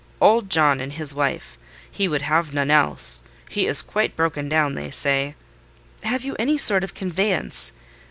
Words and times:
"Old 0.19 0.49
John 0.49 0.79
and 0.81 0.93
his 0.93 1.13
wife: 1.13 1.59
he 1.91 2.07
would 2.07 2.23
have 2.23 2.55
none 2.55 2.71
else. 2.71 3.21
He 3.49 3.67
is 3.67 3.83
quite 3.83 4.15
broken 4.15 4.49
down, 4.49 4.73
they 4.73 4.89
say." 4.89 5.35
"Have 6.01 6.25
you 6.25 6.35
any 6.39 6.57
sort 6.57 6.83
of 6.83 6.95
conveyance?" 6.95 7.71